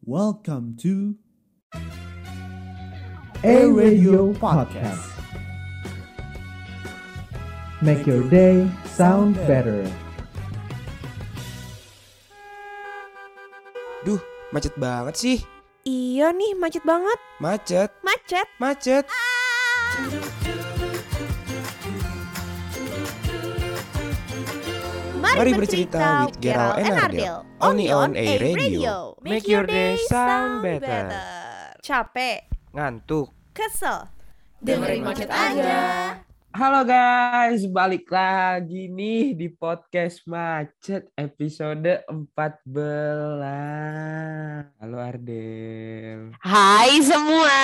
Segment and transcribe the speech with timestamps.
[0.00, 1.20] Welcome to
[3.44, 5.04] A Radio Podcast.
[7.84, 9.84] Make your day sound better.
[14.08, 14.16] Duh,
[14.56, 15.38] macet banget sih.
[15.84, 17.20] Iya nih, macet banget.
[17.36, 18.48] Macet, Macet.
[18.56, 19.04] macet.
[25.30, 27.36] Mari bercerita with Gerald and Ardel.
[27.62, 29.14] Only on A Radio.
[29.22, 31.06] Make your day sound better.
[31.80, 33.30] Capek, Ngantuk.
[33.54, 34.10] kesel.
[34.60, 36.18] Dengerin macet aja.
[36.50, 44.74] Halo guys, balik lagi nih di podcast Macet episode 14.
[44.82, 46.34] Halo Ardel.
[46.42, 47.58] Hai semua.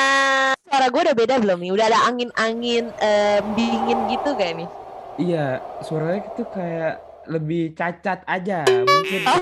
[0.55, 1.73] Suara gue udah beda belum nih?
[1.75, 4.69] Udah ada angin-angin em, dingin gitu kayak nih.
[5.17, 5.47] Iya,
[5.83, 9.21] suaranya itu kayak lebih cacat aja mungkin.
[9.27, 9.41] Oh.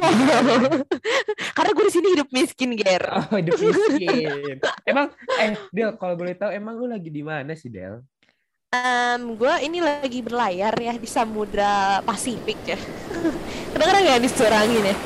[1.56, 3.04] Karena gue di sini hidup miskin, Ger.
[3.14, 4.58] Oh, hidup miskin.
[4.90, 8.02] Emang eh Del, kalau boleh tahu emang lu lagi di mana sih, Del?
[8.74, 12.78] Em, gue ini lagi berlayar ya di Samudra Pasifik ya.
[13.72, 14.96] Kedengeran gak nih suara angin ya?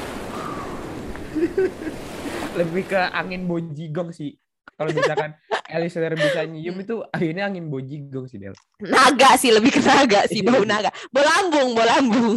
[2.56, 4.41] Lebih ke angin bojigong sih.
[4.74, 5.30] Kalau misalkan
[5.78, 8.52] listener bisa nyium itu ini angin bojigong sih, Del.
[8.83, 10.50] Naga sih, lebih ke naga sih, Iya.
[10.50, 10.91] bau naga.
[11.08, 12.36] Bolambung, bolambung.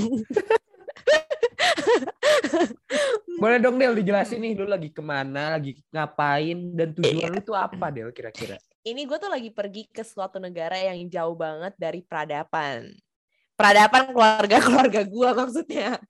[3.42, 7.58] Boleh dong Del dijelasin nih lu lagi ke mana, lagi ngapain dan tujuan lu tuh
[7.58, 8.58] apa Del kira-kira?
[8.82, 12.90] ini gue tuh lagi pergi ke suatu negara yang jauh banget dari peradaban.
[13.54, 16.02] Peradaban keluarga-keluarga gue maksudnya.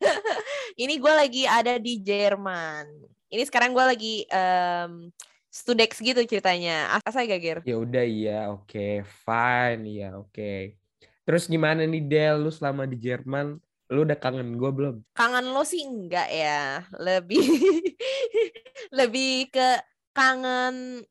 [0.80, 2.88] ini gue lagi ada di Jerman.
[3.28, 5.12] Ini sekarang gue lagi em,
[5.52, 6.96] studex gitu ceritanya.
[7.04, 7.60] Asal gak, Ger?
[7.68, 10.80] Ya udah iya, oke, fine, iya oke.
[11.28, 13.60] Terus gimana nih Del, lu selama di Jerman,
[13.92, 14.96] lu udah kangen gue belum?
[15.12, 16.88] Kangen lo sih enggak ya.
[16.96, 17.44] Lebih
[18.98, 19.84] lebih ke
[20.16, 21.04] kangen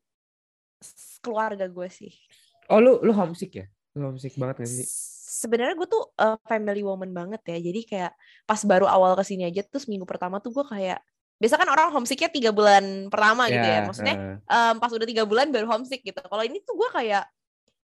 [1.21, 2.11] keluarga gue sih.
[2.67, 3.65] Oh lu lu homesick ya?
[3.93, 4.89] Lu homesick banget gak sih?
[5.41, 8.13] sebenarnya gue tuh uh, family woman banget ya jadi kayak
[8.45, 11.01] pas baru awal ke sini aja terus minggu pertama tuh gue kayak
[11.41, 15.23] biasa kan orang homesicknya tiga bulan pertama gitu ya maksudnya eh, em, pas udah tiga
[15.25, 16.21] bulan baru homesick gitu.
[16.21, 17.25] Kalau ini tuh gue kayak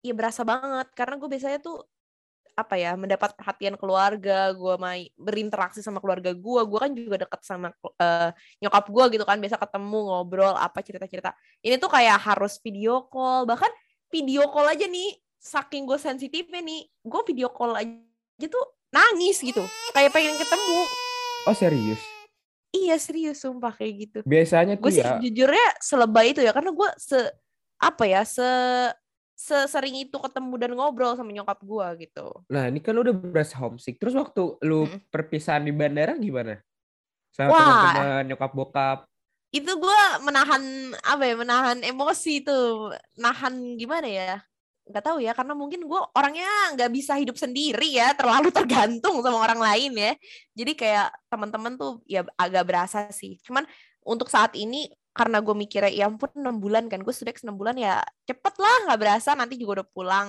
[0.06, 1.82] ya berasa banget karena gue biasanya tuh
[2.52, 7.42] apa ya mendapat perhatian keluarga gue main berinteraksi sama keluarga gue gue kan juga deket
[7.42, 8.30] sama eh,
[8.62, 11.32] nyokap gue gitu kan biasa ketemu ngobrol apa cerita cerita
[11.66, 13.72] ini tuh kayak harus video call bahkan
[14.14, 19.64] video call aja nih saking gue sensitifnya nih gue video call aja tuh nangis gitu.
[19.96, 20.80] Kayak pengen ketemu.
[21.48, 22.21] Oh serius?
[22.72, 26.72] Iya serius sumpah kayak gitu Biasanya gue tuh sih ya, jujurnya selebay itu ya karena
[26.72, 27.20] gue se
[27.78, 28.48] apa ya se
[29.36, 33.58] sesering itu ketemu dan ngobrol sama nyokap gue gitu nah ini kan lu udah berasa
[33.58, 33.98] homesick.
[33.98, 35.02] Terus waktu lu Mm.
[35.10, 36.62] perpisahan di bandara gimana?
[37.34, 37.58] Sama Wah.
[37.60, 39.00] teman-teman, nyokap bokap.
[39.52, 40.64] itu gue menahan
[41.04, 42.56] apa ya menahan emosi itu
[43.20, 44.40] nahan gimana ya
[44.88, 49.38] nggak tahu ya karena mungkin gue orangnya nggak bisa hidup sendiri ya terlalu tergantung sama
[49.42, 50.12] orang lain ya
[50.58, 53.64] jadi kayak teman-teman tuh ya agak berasa sih cuman
[54.02, 57.76] untuk saat ini karena gue mikirnya ya ampun enam bulan kan gue sudah enam bulan
[57.76, 60.28] ya cepet lah nggak berasa nanti juga udah pulang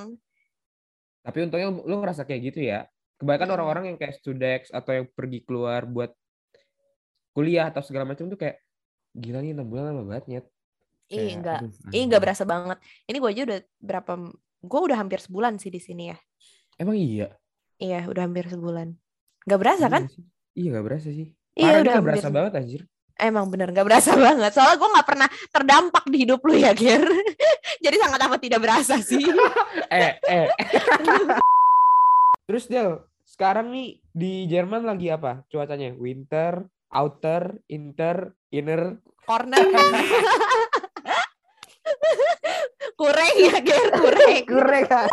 [1.23, 2.83] Tapi untungnya lu ngerasa kayak gitu ya.
[3.23, 3.57] Kebanyakan Mm-mm.
[3.63, 6.11] orang-orang yang kayak studex atau yang pergi keluar buat
[7.31, 8.59] kuliah atau segala macam tuh kayak
[9.15, 10.47] gila nih enam bulan lama banget Nyet."
[11.07, 11.59] Kayak, enggak.
[11.59, 12.05] aduh, Ih, anjing.
[12.09, 12.79] nggak berasa banget.
[13.05, 14.13] Ini gue aja udah berapa?
[14.63, 16.17] Gue udah hampir sebulan sih di sini ya.
[16.77, 17.29] Emang iya?
[17.77, 18.95] Iya, udah hampir sebulan.
[19.43, 20.03] Nggak berasa Iya kan?
[20.07, 20.23] sih.
[20.53, 21.29] Iya gak berasa sih.
[21.53, 22.37] Iya, Parah udah gak hampir berasa sebulan.
[22.39, 22.83] banget anjir.
[23.13, 24.51] Emang bener nggak berasa banget.
[24.53, 27.05] Soalnya gue nggak pernah terdampak di hidup lu ya, Ger.
[27.85, 29.21] Jadi sangat amat tidak berasa sih.
[29.93, 30.49] Eh, eh.
[32.45, 35.93] Terus Del, sekarang nih di Jerman lagi apa cuacanya?
[35.93, 38.97] Winter, outer, inter, inner.
[39.23, 39.61] Corner.
[43.01, 43.87] Kurang ya, Ger.
[43.95, 44.41] Kurang.
[44.53, 45.09] Kurang.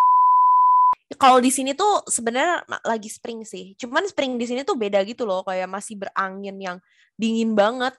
[1.20, 3.76] Kalau di sini tuh sebenarnya lagi spring sih.
[3.76, 6.76] Cuman spring di sini tuh beda gitu loh, kayak masih berangin yang
[7.18, 7.92] dingin banget.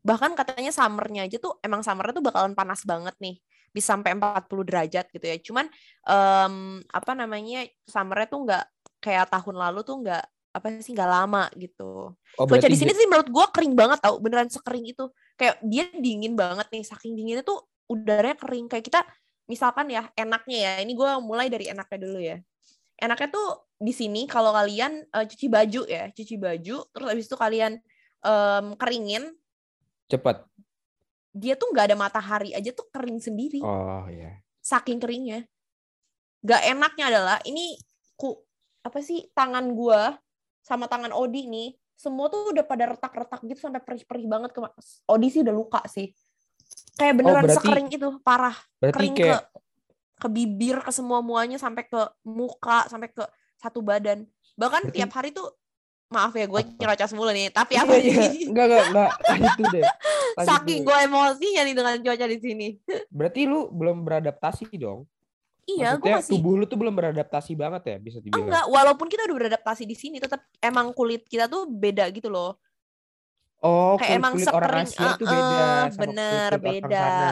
[0.00, 3.36] Bahkan katanya summernya aja tuh emang summernya tuh bakalan panas banget nih.
[3.74, 5.36] Bisa sampai 40 derajat gitu ya.
[5.44, 5.66] Cuman
[6.08, 6.54] em,
[6.88, 7.68] apa namanya?
[7.84, 8.64] Summernya tuh nggak
[9.04, 12.14] kayak tahun lalu tuh nggak apa sih nggak lama gitu.
[12.38, 15.10] Oh, Cuaca di sini sih menurut gua kering banget tau, beneran sekering itu.
[15.34, 18.66] Kayak dia dingin banget nih, saking dinginnya tuh udaranya kering.
[18.70, 19.00] Kayak kita
[19.44, 22.40] misalkan ya enaknya ya, ini gua mulai dari enaknya dulu ya.
[22.96, 27.36] Enaknya tuh di sini kalau kalian eh, cuci baju ya, cuci baju, terus habis itu
[27.36, 27.76] kalian
[28.24, 29.24] em, keringin,
[30.08, 30.40] cepet.
[31.34, 34.38] dia tuh nggak ada matahari aja tuh kering sendiri, Oh iya.
[34.62, 35.44] saking keringnya.
[36.44, 37.74] Gak enaknya adalah ini
[38.14, 38.36] ku
[38.84, 40.14] apa sih tangan gua
[40.60, 44.60] sama tangan Odi nih semua tuh udah pada retak-retak gitu sampai perih-perih banget ke
[45.08, 46.12] Odi sih udah luka sih
[46.94, 48.56] Kayak beneran berarti- sekering itu, parah.
[48.78, 49.58] Berarti Kering kayak ke
[50.14, 53.24] ke bibir, ke semua muanya sampai ke muka, sampai ke
[53.56, 54.24] satu badan.
[54.54, 55.50] Bahkan Berarti- tiap hari tuh
[56.06, 58.22] maaf ya gue nyerocos mulu nih, tapi Iya, apa iya.
[58.46, 59.10] Enggak, enggak, enggak.
[59.26, 59.84] Lanjut dulu deh.
[60.34, 62.68] Lanjut Saking gue emosinya nih dengan cuaca di sini.
[63.10, 65.10] Berarti lu belum beradaptasi dong?
[65.64, 68.46] Iya, gue masih tubuh lu tuh belum beradaptasi banget ya bisa dibilang.
[68.46, 68.64] enggak.
[68.68, 72.60] Walaupun kita udah beradaptasi di sini, tetap emang kulit kita tuh beda gitu loh.
[73.64, 77.00] Oh, Kayak emang kulit-kulit orang Asia itu eh, beda eh, sama bener, orang beda.
[77.00, 77.28] sana.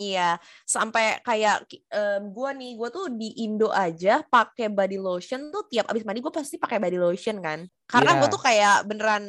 [0.00, 0.28] Iya,
[0.64, 1.56] sampai kayak
[1.92, 6.24] um, gue nih, gue tuh di Indo aja pakai body lotion tuh tiap abis mandi
[6.24, 7.68] gue pasti pakai body lotion kan.
[7.84, 8.32] Karena gue Iya.
[8.32, 9.24] tuh kayak beneran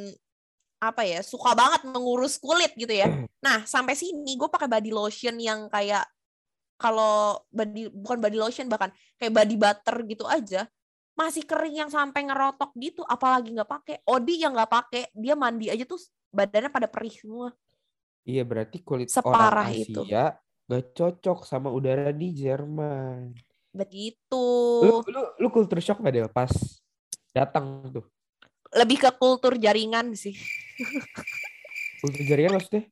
[0.77, 3.11] apa ya suka banget mengurus kulit gitu ya.
[3.45, 6.07] Nah sampai sini gue pakai body lotion yang kayak
[6.79, 10.63] kalau body bukan body lotion bahkan kayak body butter gitu aja
[11.17, 13.01] masih kering yang sampai ngerotok gitu.
[13.03, 13.95] Apalagi nggak pakai.
[14.05, 15.97] Odi yang nggak pakai dia mandi aja tuh
[16.37, 17.49] badannya pada perih semua.
[18.21, 20.05] Iya, berarti kulit Separah orang itu.
[20.05, 20.37] Asia
[20.67, 23.33] gak cocok sama udara di Jerman.
[23.73, 24.45] Begitu.
[24.85, 26.51] Lu lu lu culture shock gak Del pas
[27.33, 28.05] datang tuh?
[28.75, 30.35] lebih ke kultur jaringan sih.
[32.03, 32.83] Kultur jaringan maksudnya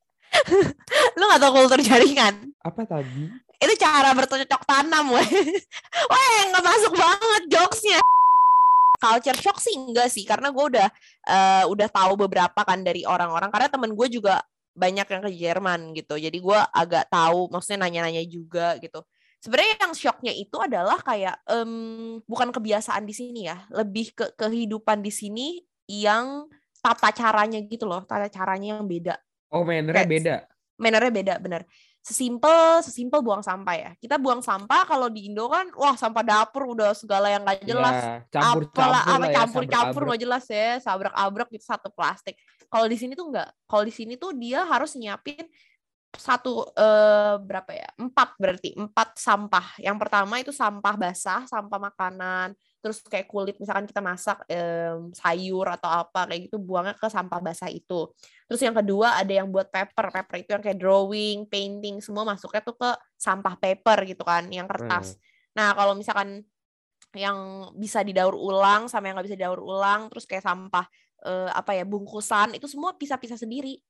[1.20, 2.56] Lu gak tau kultur jaringan?
[2.64, 3.28] apa tadi?
[3.60, 5.30] Itu cara bercocok tanam, weh.
[6.12, 8.00] Weh, gak masuk banget jokesnya.
[9.06, 10.88] Culture shock sih enggak sih, karena gue udah
[11.30, 13.54] eh, udah tahu beberapa kan dari orang-orang.
[13.54, 14.42] Karena temen gue juga
[14.74, 16.18] banyak yang ke Jerman gitu.
[16.18, 19.06] Jadi gue agak tahu, maksudnya nanya-nanya juga gitu.
[19.40, 25.06] Sebenarnya yang shocknya itu adalah kayak em, bukan kebiasaan di sini ya, lebih ke kehidupan
[25.06, 26.50] di sini yang
[26.82, 29.16] tata caranya gitu loh, tata caranya yang beda.
[29.54, 30.36] Oh, mannernya beda.
[30.76, 31.62] mannernya beda bener
[32.06, 33.92] sesimpel sesimpel buang sampah ya.
[33.98, 37.98] Kita buang sampah kalau di Indo kan wah sampah dapur udah segala yang nggak jelas.
[37.98, 40.06] Ya, campur-campur apalah apa ya, campur-campur sabrak-abrek.
[40.06, 42.38] nggak jelas ya sabrak-abrek gitu satu plastik.
[42.70, 43.50] Kalau di sini tuh nggak.
[43.66, 45.50] Kalau di sini tuh dia harus nyiapin
[46.14, 47.90] satu eh, berapa ya?
[47.98, 49.82] Empat berarti empat sampah.
[49.82, 52.54] Yang pertama itu sampah basah sampah makanan
[52.86, 57.42] terus kayak kulit misalkan kita masak em, sayur atau apa kayak gitu buangnya ke sampah
[57.42, 58.14] basah itu.
[58.46, 62.62] Terus yang kedua ada yang buat paper paper itu yang kayak drawing painting semua masuknya
[62.62, 65.18] tuh ke sampah paper gitu kan yang kertas.
[65.58, 66.46] Nah kalau misalkan
[67.18, 70.86] yang bisa didaur ulang sama yang nggak bisa didaur ulang terus kayak sampah
[71.26, 73.82] eh, apa ya bungkusan itu semua pisah-pisah sendiri.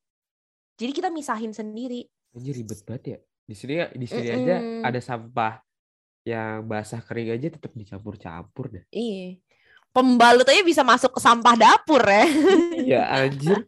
[0.80, 2.08] Jadi kita misahin sendiri.
[2.32, 3.20] Anjir ribet banget ya.
[3.44, 4.88] Di sini di sini aja Mm-mm.
[4.88, 5.65] ada sampah
[6.26, 8.84] yang basah kering aja tetap dicampur-campur dah.
[8.90, 9.38] iya
[9.94, 12.26] pembalut aja bisa masuk ke sampah dapur ya
[12.76, 13.64] Iya anjir.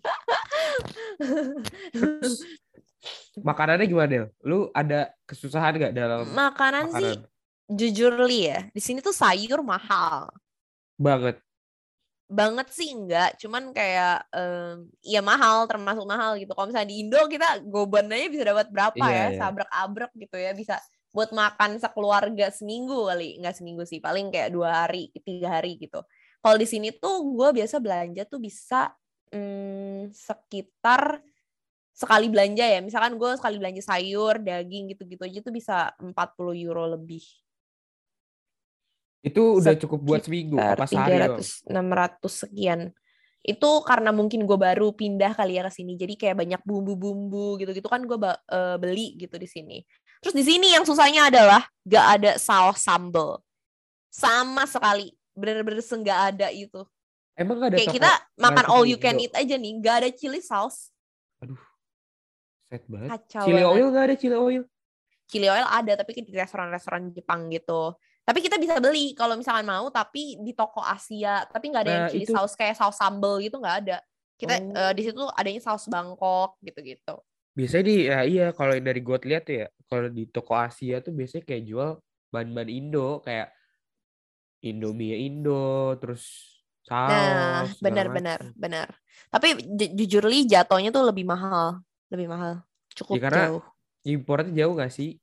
[3.38, 4.26] Makanannya gimana Del?
[4.44, 7.36] Lu ada kesusahan gak dalam makanan sih makanan?
[7.68, 10.32] jujur li ya di sini tuh sayur mahal
[10.96, 11.36] Banget.
[12.28, 17.20] banget sih enggak cuman kayak em, ya mahal termasuk mahal gitu kalau misalnya di Indo
[17.28, 19.40] kita goban aja bisa dapat berapa Iya, ya iya.
[19.40, 20.76] sabrak-abrek gitu ya bisa
[21.18, 26.06] buat makan sekeluarga seminggu kali nggak seminggu sih paling kayak dua hari tiga hari gitu.
[26.46, 28.94] Kalau di sini tuh gue biasa belanja tuh bisa
[29.34, 31.18] mm, sekitar
[31.90, 32.86] sekali belanja ya.
[32.86, 36.14] Misalkan gue sekali belanja sayur daging gitu-gitu aja tuh bisa 40
[36.54, 37.26] euro lebih.
[39.26, 41.34] Itu udah cukup buat seminggu sekitar apa sehari?
[41.34, 42.80] 300 600 sekian.
[43.42, 47.90] Itu karena mungkin gue baru pindah kali ya ke sini jadi kayak banyak bumbu-bumbu gitu-gitu
[47.90, 48.22] kan gue
[48.78, 49.82] beli gitu di sini
[50.20, 53.40] terus di sini yang susahnya adalah gak ada saus sambal
[54.08, 56.82] sama sekali bener-bener nggak ada itu
[57.38, 59.30] Emang gak ada kayak kita makan all you can Indo?
[59.30, 60.90] eat aja nih gak ada chili sauce
[62.66, 63.10] Set banget.
[63.14, 63.74] kacau Chili banget.
[63.74, 64.64] oil gak ada chili oil?
[65.28, 67.96] chili oil ada tapi di restoran-restoran Jepang gitu.
[68.24, 72.04] Tapi kita bisa beli kalau misalkan mau tapi di toko Asia, tapi nggak ada yang
[72.08, 73.98] Nah, chili itu- saus kayak saus sambal gitu nggak ada.
[74.36, 74.76] Kita Oh.
[74.76, 77.16] eh, di situ adanya saus Bangkok gitu-gitu.
[77.56, 81.00] Biasanya di ya iya kalau yang dari gue lihat tuh ya, kalau di toko Asia
[81.00, 81.90] tuh biasanya kayak jual
[82.30, 83.52] bahan-bahan Indo kayak
[84.60, 86.24] Indomie Indo, terus
[86.82, 87.12] saus.
[87.12, 88.88] Nah, benar-benar, benar.
[89.30, 91.80] Tapi ju- jujur li jatuhnya tuh lebih mahal,
[92.10, 92.66] lebih mahal.
[92.92, 93.64] Cukup Ya, karena- jauh.
[94.08, 95.20] Importnya jauh gak sih?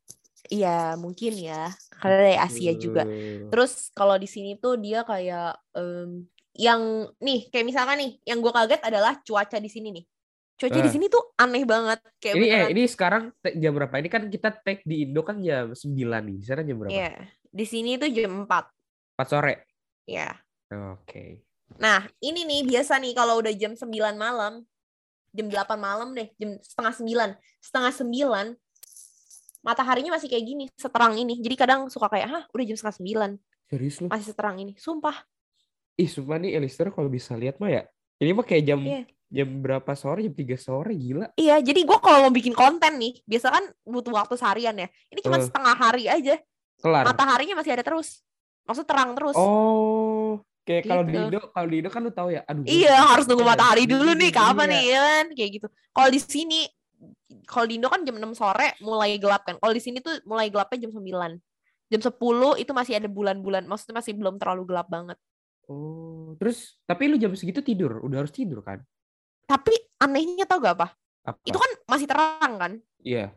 [0.53, 1.73] Iya, mungkin ya.
[1.89, 3.03] Karena dari Asia juga.
[3.09, 8.45] Eh, Terus kalau di sini tuh dia kayak em, yang nih kayak misalkan nih yang
[8.45, 10.05] gue kaget adalah cuaca di sini nih.
[10.55, 10.93] Cuaca di Ah.
[10.93, 12.71] sini tuh aneh banget kayak Ini eh beneran.
[12.71, 13.95] ini sekarang jam berapa?
[13.99, 15.91] Ini kan kita tag di Indo kan jam 9
[16.23, 16.37] nih.
[16.39, 16.95] Di sana jam berapa?
[16.95, 17.11] Iya,
[17.45, 18.71] di sini tuh jam 4.
[19.13, 19.55] 4 sore.
[20.07, 20.31] Ya.
[20.95, 21.43] Oke.
[21.77, 24.63] Nah, ini nih biasa nih kalau udah jam 9 malam,
[25.31, 27.31] jam 8 malam deh, jam setengah 9.
[27.59, 28.47] Setengah 9
[29.61, 31.41] mataharinya masih kayak gini, seterang ini.
[31.41, 33.31] Jadi kadang suka kayak, "Hah, udah jam setengah 9,
[33.65, 34.07] Serius lu?
[34.07, 35.25] masih seterang ini." Sumpah.
[35.97, 37.83] Ih, sumpah nih Elister kalau bisa lihat mah ya.
[38.17, 39.03] Ini mah kayak jam Iya.
[39.31, 40.25] Jam berapa sore?
[40.25, 41.27] Jam 3 sore gila.
[41.35, 44.89] Iya, jadi gue kalau mau bikin konten nih, biasa kan butuh waktu seharian ya.
[45.11, 45.45] Ini cuma Eh.
[45.45, 46.39] setengah hari aja.
[46.81, 47.05] Kelar.
[47.07, 48.21] Mataharinya masih ada terus.
[48.65, 49.37] Maksud terang terus.
[49.37, 51.25] Oh, kayak kalau di Gitu.
[51.29, 52.41] Indo, kalau di Indo kan lu tahu ya.
[52.49, 52.65] Aduh.
[52.65, 54.73] Iya, harus nunggu matahari dulu nih, kapan iya.
[54.73, 55.27] nih, ya kan?
[55.37, 55.67] Kayak gitu.
[55.93, 56.61] Kalau di sini,
[57.45, 59.61] kalau di Indo kan jam 6 sore mulai gelap kan.
[59.61, 61.37] Kalau di sini tuh mulai gelapnya jam 9.
[61.93, 65.21] Jam 10 itu masih ada bulan-bulan, maksudnya masih belum terlalu gelap banget.
[65.69, 68.81] Oh, terus tapi lu jam segitu tidur, udah harus tidur kan?
[69.45, 70.89] Tapi anehnya tau gak apa?
[71.25, 71.39] Apa?
[71.43, 73.33] Itu kan masih terang kan, Iya.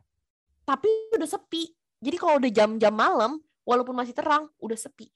[0.64, 1.72] tapi udah sepi.
[1.98, 5.08] Jadi kalau udah jam-jam malam, walaupun masih terang, udah sepi.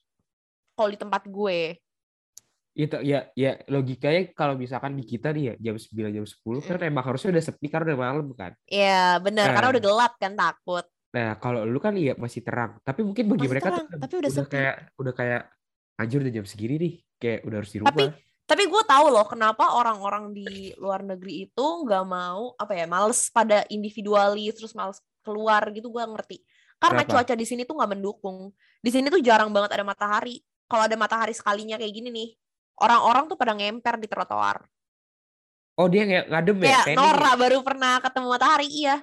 [0.74, 1.76] Kalau di tempat gue.
[2.72, 6.80] Itu ya ya logikanya kalau misalkan di kita nih ya jam 9 jam 10 kan
[6.82, 8.56] emang harusnya udah sepi karena udah malam kan.
[8.64, 9.74] Ya benar, karena Eh.
[9.76, 10.86] udah gelap kan takut.
[11.12, 14.14] Nah, kalau lu kan iya masih terang, tapi mungkin bagi Masih mereka tuh terang, tapi
[14.16, 14.48] udah sepi.
[14.48, 15.42] kayak udah kayak
[16.00, 17.92] anjir udah jam segini nih, kayak udah harus di rumah.
[17.92, 18.06] Tapi
[18.46, 23.32] tapi gue tahu loh kenapa orang-orang di luar negeri itu nggak mau apa ya males
[23.32, 26.44] pada individualis terus males keluar gitu gue ngerti.
[26.82, 27.22] Karena Kenapa?
[27.22, 28.50] cuaca di sini tuh nggak mendukung.
[28.82, 30.42] Di sini tuh jarang banget ada matahari.
[30.66, 32.30] Kalau ada matahari sekalinya kayak gini nih
[32.82, 34.66] orang-orang tuh pada ngemper di trotoar.
[35.78, 36.98] Oh, dia kayak ngadem ya, kayak tanning.
[37.00, 37.34] Nora ya?
[37.38, 38.96] baru pernah ketemu matahari iya.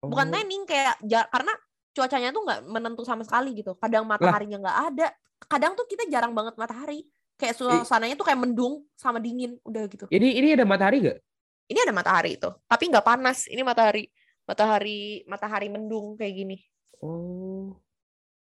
[0.00, 0.94] Bukan Oh, tanning kayak
[1.30, 1.52] karena
[1.90, 3.78] cuacanya tuh nggak menentu sama sekali gitu.
[3.78, 5.08] Kadang mataharinya nggak ada.
[5.46, 7.06] Kadang tuh kita jarang banget matahari
[7.40, 11.18] kayak suasananya tuh kayak mendung sama dingin udah gitu Ini ini ada matahari gak?
[11.64, 14.04] ini ada matahari itu tapi nggak panas ini matahari
[14.42, 16.58] matahari matahari mendung kayak gini
[16.98, 17.72] Oh.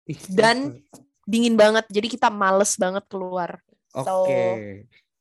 [0.06, 0.80] Ih, Dan-
[1.22, 3.60] dingin banget jadi kita males banget keluar
[3.92, 4.06] Oke.
[4.06, 4.30] so-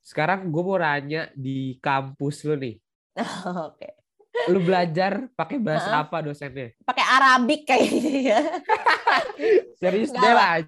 [0.05, 2.77] Sekarang gue mau nanya di kampus lu nih.
[3.67, 3.89] oke
[4.51, 6.77] Lu belajar pakai bahasa apa dosennya?
[6.81, 8.41] pakai Arabik kayaknya ya
[9.81, 10.59] Serius deh lah,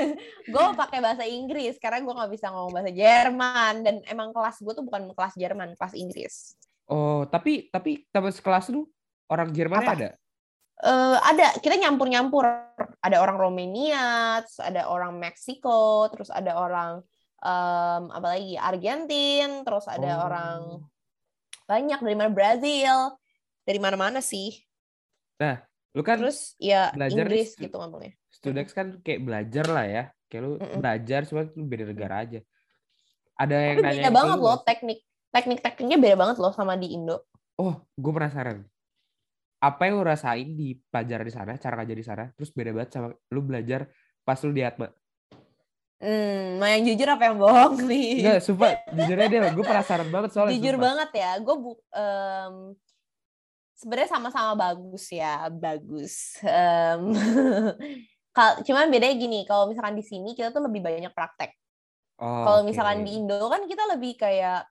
[0.52, 3.74] gue pakai bahasa Inggris karena gue nggak bisa ngomong bahasa Jerman.
[3.82, 6.34] Dan emang kelas gue tuh bukan kelas Jerman kelas Inggris.
[6.86, 8.86] Oh, tapi tapi teman sekelas lu
[9.26, 9.92] orang Jerman Apa?
[9.98, 10.08] ada?
[10.76, 11.56] Eh, ada.
[11.58, 12.44] Kita nyampur nyampur
[13.02, 17.00] ada orang Romania terus ada orang Meksiko terus ada orang
[17.42, 18.54] em, apa lagi?
[18.54, 20.24] Argentin terus ada Oh.
[20.30, 20.60] orang
[21.66, 21.98] banyak.
[21.98, 22.30] Dari mana?
[22.30, 22.94] Brazil.
[23.66, 24.54] Dari mana mana sih
[25.96, 30.04] Lu kan terus ya belajar Inggris gitu ngomongnya Studex kan kayak belajar lah ya.
[30.28, 30.78] Kayak lu Mm-mm.
[30.78, 32.40] belajar cuma lu beda negara aja.
[33.34, 34.98] Ada yang tapi nanya beda banget loh teknik
[35.32, 37.24] teknik tekniknya beda banget loh sama di Indo
[37.56, 38.60] Oh, gue penasaran.
[39.56, 42.90] Apa yang lu rasain di pelajaran di sana, cara ngajar di sana, terus beda banget
[42.92, 43.88] sama lu belajar
[44.20, 44.92] pas lu di Atma.
[45.96, 50.30] hmm mau yang jujur apa yang bohong nih Enggak, sumpah, jujur aja gue penasaran banget
[50.36, 50.52] soalnya.
[50.52, 50.84] jujur sumpah.
[50.92, 52.54] banget ya gue bu em,
[53.76, 56.40] sebenarnya sama-sama bagus ya bagus.
[58.36, 61.52] Kal- cuman bedanya gini kalau misalkan di sini kita tuh lebih banyak praktek.
[62.16, 64.64] Oh, kalau misalkan di Indo kan kita lebih kayak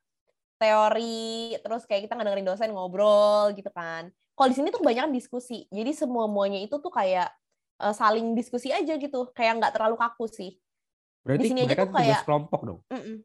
[0.57, 4.09] teori terus kayak kita ngedengerin dosen ngobrol gitu kan.
[4.35, 5.69] Kalau di sini tuh kebanyakan diskusi.
[5.69, 7.29] Jadi semua muanya itu tuh kayak
[7.81, 9.29] eh, saling diskusi aja gitu.
[9.33, 10.57] Kayak nggak terlalu kaku sih.
[11.25, 12.79] Berarti sini aja tuh tugas kayak- kelompok dong.
[12.93, 13.17] Mm-mm.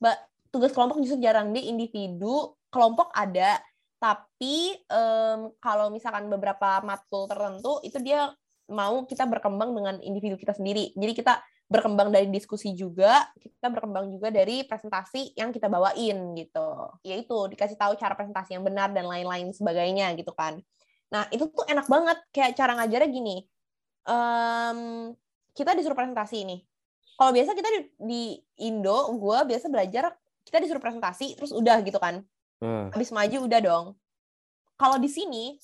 [0.00, 0.16] Mbak,
[0.52, 1.56] tugas kelompok justru jarang.
[1.56, 3.60] Dia individu, kelompok ada,
[4.04, 8.28] tapi em, kalau misalkan beberapa matkul tertentu itu dia
[8.68, 10.92] mau kita berkembang dengan individu kita sendiri.
[10.92, 16.68] Jadi kita berkembang dari diskusi juga, kita berkembang juga dari presentasi yang kita bawain gitu.
[17.00, 20.60] Yaitu dikasih tahu cara presentasi yang benar dan lain-lain sebagainya gitu kan.
[21.08, 23.36] Nah, itu tuh enak banget kayak cara ngajarnya gini.
[24.04, 24.78] Em,
[25.56, 26.60] kita disuruh presentasi nih
[27.14, 28.22] kalau biasa kita di, di
[28.66, 30.10] Indo, gue biasa belajar
[30.44, 32.20] kita disuruh presentasi terus udah gitu kan.
[32.64, 32.84] Heeh.
[32.96, 33.86] Habis maju udah dong.
[34.80, 35.60] Kalau di sini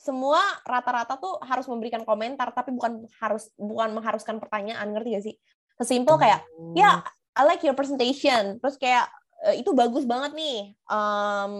[0.00, 5.36] semua rata-rata tuh harus memberikan komentar tapi bukan harus bukan mengharuskan pertanyaan, ngerti gak sih?
[5.76, 6.72] Sesimpel kayak Oh.
[6.72, 7.04] ya
[7.36, 8.56] I like your presentation.
[8.58, 9.06] Terus kayak
[9.44, 10.72] "E, itu bagus banget nih.
[10.76, 11.52] Em,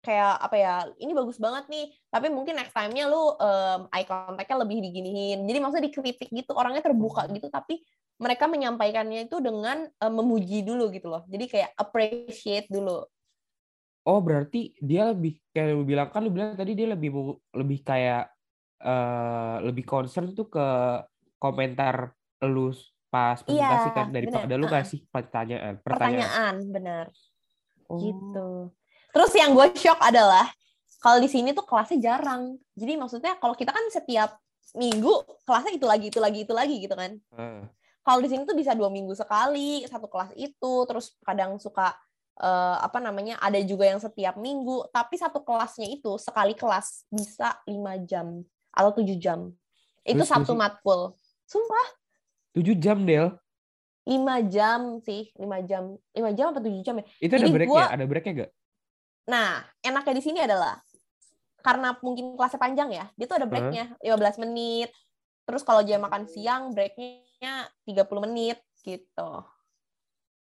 [0.00, 0.74] kayak apa ya?
[0.96, 1.92] Ini bagus banget nih.
[2.08, 5.44] Tapi mungkin next time-nya lu em, eye contact-nya lebih diginiin.
[5.48, 7.80] Jadi maksudnya dikritik gitu, orangnya terbuka gitu tapi
[8.20, 11.24] mereka menyampaikannya itu dengan em, memuji dulu gitu loh.
[11.28, 13.04] Jadi kayak appreciate dulu.
[14.10, 18.26] Oh, berarti dia lebih kayak lu bilang kan lu bilang tadi dia lebih lebih kayak
[18.80, 20.66] eh lebih concern tuh ke
[21.38, 22.10] komentar
[22.42, 22.74] lu
[23.10, 24.58] pas presentasi Iya, kan daripada bener.
[24.58, 26.26] lu kasih pertanyaan, pertanyaan.
[26.26, 27.06] Pertanyaan, benar.
[27.90, 27.98] Oh.
[28.02, 28.48] gitu.
[29.10, 30.46] Terus yang gue shock adalah
[31.02, 32.54] kalau di sini tuh kelasnya jarang.
[32.78, 34.38] Jadi maksudnya kalau kita kan setiap
[34.78, 35.10] minggu
[35.42, 37.18] kelasnya itu lagi itu lagi itu lagi gitu kan.
[37.18, 37.62] Heeh.
[38.00, 40.72] Kalau di sini tuh bisa dua minggu sekali satu kelas itu.
[40.86, 41.92] Terus kadang suka
[42.40, 44.88] eh, apa namanya ada juga yang setiap minggu.
[44.90, 48.40] Tapi satu kelasnya itu sekali kelas bisa lima jam
[48.72, 49.52] atau tujuh jam.
[50.02, 51.12] Itu Terus satu matkul.
[51.44, 52.00] Sumpah
[52.50, 53.30] 7 jam, Del.
[54.08, 57.68] lima jam sih lima jam lima jam atau tujuh jam ya Itu ada Jadi break
[57.68, 57.90] gua-?
[57.94, 58.50] Ada breaknya gak?
[59.30, 60.82] Nah, enaknya di sini adalah
[61.60, 64.90] karena mungkin kelasnya panjang ya, dia tuh ada breaknya 15 menit.
[65.44, 69.30] Terus kalau jam makan siang, breaknya 30 menit gitu.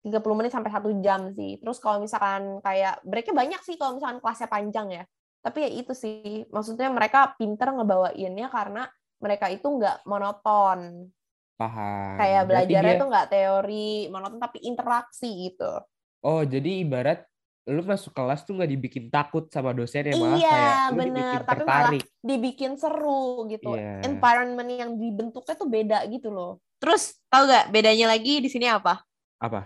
[0.05, 1.57] 30 menit sampai satu jam sih.
[1.57, 5.05] Terus kalau misalkan kayak breaknya banyak sih kalau misalkan kelasnya panjang ya.
[5.41, 8.85] Tapi ya itu sih, maksudnya mereka pinter ngebawainnya karena
[9.21, 11.09] mereka itu nggak monoton.
[11.57, 12.17] Paham.
[12.21, 15.73] Kayak belajarnya dia- tuh nggak teori monoton tapi interaksi gitu.
[16.21, 17.25] Oh, jadi ibarat
[17.65, 21.13] lu masuk kelas tuh nggak dibikin takut sama dosennya malah Iya, kayak lu bener.
[21.17, 22.05] dibikin Tapi malah tertarik.
[22.21, 23.71] Dibikin seru gitu.
[23.73, 24.05] Iya.
[24.05, 26.61] Environment yang dibentuknya tuh beda gitu loh.
[26.77, 29.01] Terus tau gak bedanya lagi di sini apa?
[29.41, 29.65] Apa?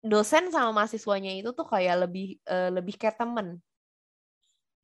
[0.00, 3.60] Dosen sama mahasiswanya itu tuh kayak lebih eh, lebih kayak temen.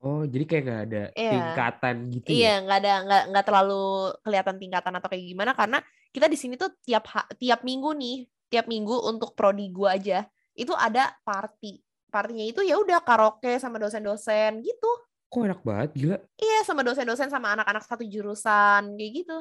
[0.04, 1.32] Oh, jadi kayak nggak ada Iya.
[1.32, 2.37] tingkatan gitu ya?
[2.37, 3.85] Iya, nggak ada nggak nggak terlalu
[4.20, 5.78] kelihatan tingkatan atau kayak gimana karena
[6.12, 7.08] kita di sini tuh tiap
[7.40, 8.16] tiap minggu nih,
[8.52, 11.80] tiap minggu untuk prodi gua aja itu ada party.
[12.12, 14.90] Partinya itu ya udah karaoke sama dosen-dosen gitu.
[15.32, 16.16] Kok enak banget, gila.
[16.38, 19.37] Iya, sama dosen-dosen sama anak-anak satu jurusan kayak gitu.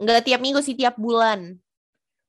[0.00, 1.60] Nggak tiap minggu sih, tiap bulan.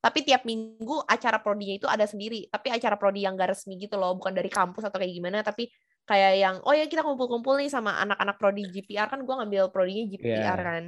[0.02, 2.50] Tapi tiap minggu acara prodinya itu ada sendiri.
[2.50, 5.70] Tapi acara prodi yang gak resmi gitu loh, bukan dari kampus atau kayak gimana, tapi
[6.10, 10.10] kayak yang oh ya kita kumpul-kumpul nih sama anak-anak prodi GPR kan gue ngambil prodinya
[10.10, 10.66] GPR Iya.
[10.66, 10.84] kan.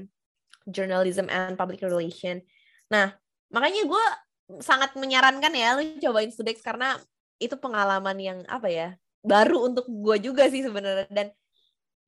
[0.66, 2.42] Journalism and Public Relation.
[2.90, 3.14] Nah,
[3.54, 4.06] makanya gue
[4.60, 6.98] sangat menyarankan ya lu cobain Studex karena
[7.38, 8.90] itu pengalaman yang apa ya?
[9.24, 11.32] baru untuk gue juga sih sebenarnya dan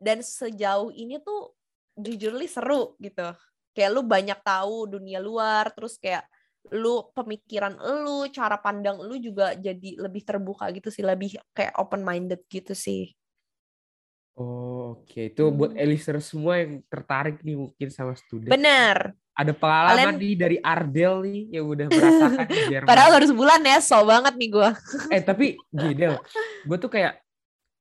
[0.04, 1.56] dan sejauh ini tuh
[1.96, 3.32] jujur li seru gitu
[3.72, 6.28] kayak lu banyak tahu dunia luar terus kayak
[6.72, 12.02] lu pemikiran lu cara pandang lu juga jadi lebih terbuka gitu sih lebih kayak open
[12.02, 13.12] minded gitu sih
[14.36, 15.32] Oh, oke.
[15.32, 15.80] Itu buat Hmm.
[15.80, 18.52] Eliser semua yang tertarik nih mungkin sama student.
[18.52, 22.88] bener Ada pengalaman Kalian- nih dari Ardel nih yang udah merasakan di Jerman.
[22.88, 24.70] padahal baru sebulan ya so banget nih gue
[25.08, 26.16] Eh, tapi gini, Del.
[26.64, 27.20] Gue tuh kayak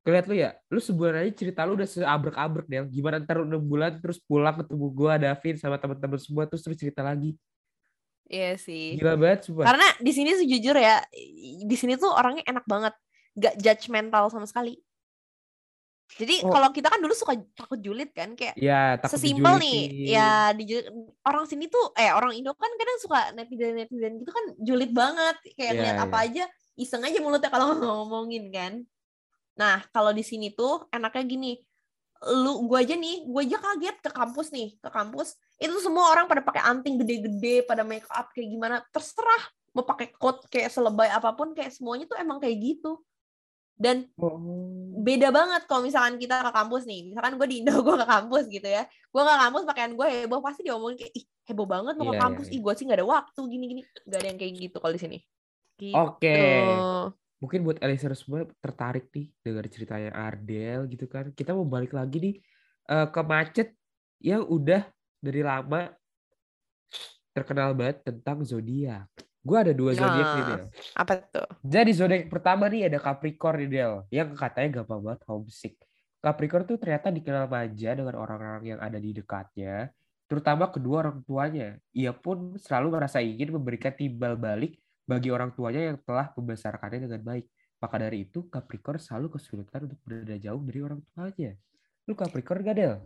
[0.05, 2.85] Ngeliat lu ya, lu sebulan aja cerita lu udah seabrek-abrek Del.
[2.87, 7.01] Gimana ntar 6 bulan terus pulang ketemu gua, Davin sama teman-teman semua terus terus cerita
[7.01, 7.33] lagi.
[8.27, 8.97] Iya sih.
[8.97, 9.65] Gila banget sumpah.
[9.67, 11.01] karena di sini sejujur ya
[11.65, 12.95] di sini tuh orangnya enak banget.
[13.35, 14.79] Gak judgmental sama sekali.
[16.15, 16.53] Jadi Oh.
[16.53, 20.13] kalau kita kan dulu suka takut julid kan kayak Ya, takut sesimpel nih.
[20.13, 20.69] ya di
[21.25, 25.35] orang sini tuh eh orang Indo kan kadang suka netizen netizen gitu kan julid banget.
[25.57, 26.27] Kayak Iya, ngeliat apa iya.
[26.29, 26.45] aja
[26.77, 28.73] iseng aja mulutnya kalau ngomongin kan.
[29.57, 31.53] Nah kalau di sini tuh enaknya gini
[32.33, 36.25] lu gua aja nih gua aja kaget ke kampus nih ke kampus itu semua orang
[36.25, 41.11] pada pakai anting gede-gede pada make up kayak gimana terserah mau pakai coat kayak selebay
[41.11, 43.03] apa pun kayak semuanya tuh emang kayak gitu
[43.75, 44.39] dan Oh.
[45.03, 48.45] beda banget kalau misalkan kita ke kampus nih misalkan gue di Indo gue ke kampus
[48.47, 52.07] gitu ya gue ke kampus pakaian gue heboh pasti diomongin kayak ih heboh banget mau
[52.07, 52.55] ke iya, kampus iya.
[52.55, 55.03] ih gue sih nggak ada waktu gini gini gak ada yang kayak gitu kalau di
[55.03, 55.19] sini
[55.83, 55.99] gitu.
[55.99, 56.39] Oke.
[57.45, 61.29] Mungkin buat Eliezer semua tertarik nih dengar ceritanya Ardel gitu kan.
[61.37, 62.35] Kita mau balik lagi nih
[62.89, 63.77] eh, ke macet
[64.25, 64.89] yang udah
[65.21, 65.93] dari lama
[67.37, 69.13] terkenal banget tentang zodiak.
[69.45, 70.49] Gue ada dua zodiak nih Nah.
[70.57, 70.65] Del.
[70.97, 75.77] apa tuh Jadi zodiak pertama nih ada Capricorn nih Del, yang katanya gampang banget homesick.
[76.25, 79.93] Capricorn tuh ternyata dikenal manja dengan orang-orang yang ada di dekatnya,
[80.25, 81.77] terutama kedua orang tuanya.
[81.93, 87.23] Ia pun selalu merasa ingin memberikan timbal balik bagi orang tuanya yang telah membesarkannya dengan
[87.23, 87.45] baik.
[87.77, 91.53] Maka dari itu Capricorn selalu kesulitan untuk berada jauh dari orang tuanya.
[92.05, 92.97] Lu Capricorn gak Del?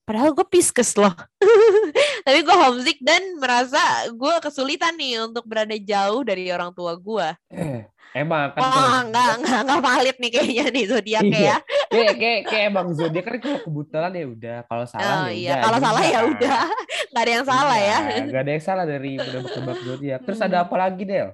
[0.00, 1.12] padahal gue piskes loh
[2.24, 3.76] tapi gue homesick dan merasa
[4.08, 7.84] gue kesulitan nih untuk berada jauh dari orang tua gue Eh,
[8.16, 11.44] emang kan wah kalau- nggak nggak nggak valid nih kayaknya nih zodiaknya Iya.
[11.52, 11.56] ya
[11.92, 15.52] kayak, kayak, kayak emang zodiak kan kalau kebetulan ya udah, kalau salah oh ya iya
[15.52, 15.60] udah.
[15.60, 16.24] kalau salah ya kan.
[16.32, 16.60] udah
[17.08, 20.20] nggak ada yang salah ya Iya, Gak ada yang salah dari menebak-nebak zodiak.
[20.24, 20.64] Terus ada Hmm.
[20.68, 21.28] apa lagi, Del?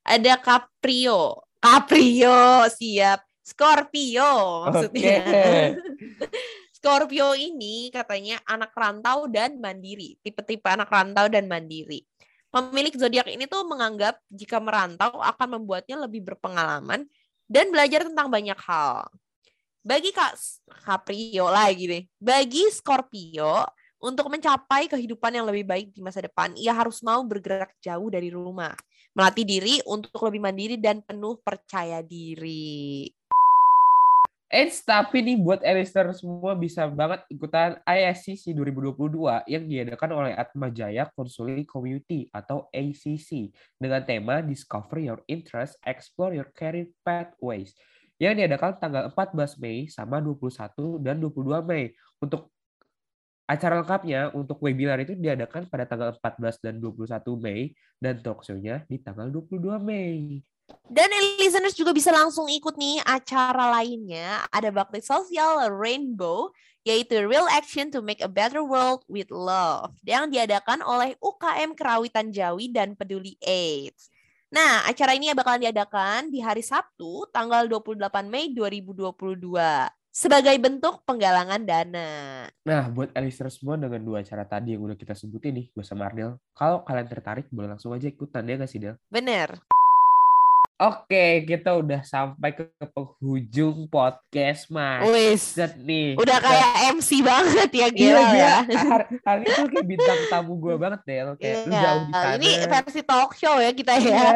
[0.00, 1.20] ada Caprio.
[1.60, 2.40] Caprio,
[2.72, 3.20] siap.
[3.44, 5.18] Scorpio maksudnya.
[5.20, 5.52] Oke.
[6.76, 12.00] Scorpio ini katanya anak rantau dan mandiri, tipe-tipe anak rantau dan mandiri.
[12.48, 17.04] Pemilik zodiak ini tuh menganggap jika merantau akan membuatnya lebih berpengalaman
[17.44, 19.06] dan belajar tentang banyak hal.
[19.80, 20.34] Bagi Kak
[20.82, 23.68] Caprio lagi nih, bagi Scorpio
[24.00, 28.32] untuk mencapai kehidupan yang lebih baik di masa depan, ia harus mau bergerak jauh dari
[28.32, 28.72] rumah,
[29.12, 33.12] melatih diri untuk lebih mandiri dan penuh percaya diri.
[34.50, 40.66] Eits, tapi nih buat Alistair semua bisa banget ikutan ISCC 2022 yang diadakan oleh Atma
[40.74, 47.78] Jaya Consulting Community atau ACC dengan tema Discover Your Interest, Explore Your Career Pathways
[48.18, 51.94] yang diadakan tanggal 14 Mei sama 21 dan 22 Mei.
[52.18, 52.50] Untuk
[53.50, 59.02] acara lengkapnya untuk webinar itu diadakan pada tanggal 14 dan 21 Mei dan talkshow-nya di
[59.02, 60.38] tanggal 22 Mei.
[60.86, 61.10] Dan
[61.42, 64.46] listeners juga bisa langsung ikut nih acara lainnya.
[64.54, 66.54] Ada bakti sosial Rainbow,
[66.86, 72.30] yaitu Real Action to Make a Better World with Love, yang diadakan oleh UKM Kerawitan
[72.30, 74.14] Jawi dan Peduli AIDS.
[74.50, 81.62] Nah, acara ini bakalan diadakan di hari Sabtu, tanggal 28 Mei 2022 sebagai bentuk penggalangan
[81.62, 82.08] dana.
[82.66, 86.10] Nah, buat listeners semua dengan dua acara tadi yang udah kita sebutin nih, gue sama
[86.10, 88.98] Ardel, kalau kalian tertarik boleh langsung aja ikutan ya nggak sih Del?
[89.06, 89.56] Bener.
[90.80, 92.64] Oke, kita udah sampai ke
[92.96, 95.04] penghujung podcast mas.
[95.12, 95.52] Wis.
[95.76, 96.16] nih.
[96.16, 98.32] Udah kayak MC banget ya Iya, gila iya.
[98.32, 98.56] ya.
[98.88, 101.36] Hari, hari itu kayak bintang tamu gue banget Del.
[101.36, 101.82] Kayak lu Iya.
[101.84, 102.32] jauh di sana.
[102.40, 104.08] Ini versi talk show ya kita ya.
[104.08, 104.28] Iya.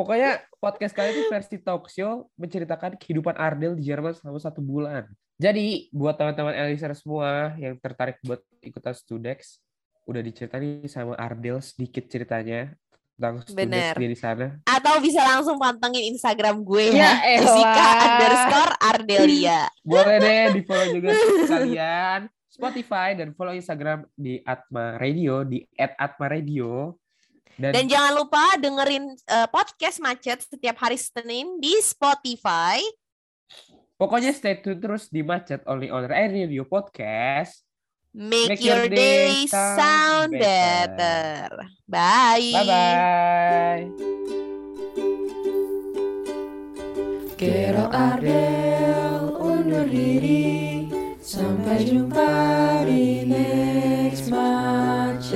[0.00, 5.04] Pokoknya podcast kali ini versi talk show menceritakan kehidupan Ardel di Jerman selama satu bulan.
[5.36, 9.60] Jadi buat teman-teman Eliezer semua yang tertarik buat ikutan Studex,
[10.08, 12.72] udah diceritain sama Ardel sedikit ceritanya
[13.20, 13.94] tentang Studex Bener.
[14.00, 14.46] di sana.
[14.64, 17.36] Atau bisa langsung pantengin Instagram gue Ya ya.
[17.44, 19.60] Jessica underscore Ardelia.
[19.84, 26.96] Boleh deh di follow juga sekalian Spotify dan follow Instagram di Atma Radio di @atmaradio
[27.60, 32.80] dan, Dan jangan lupa dengerin eh, podcast macet setiap hari Senin di Spotify.
[34.00, 37.69] pokoknya stay tune terus di Macet Only on Radio Podcast.
[38.12, 40.96] Make, Make your, your day, day sound, better.
[40.98, 41.70] better.
[41.88, 42.50] Bye.
[42.52, 43.86] Bye bye.
[47.38, 50.90] Kero Ardel undur diri.
[51.22, 55.30] Sampai jumpa di next match.